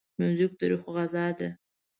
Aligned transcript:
موزیک 0.19 0.51
د 0.59 0.61
روح 0.69 0.81
غذا 0.95 1.25
ده. 1.39 1.49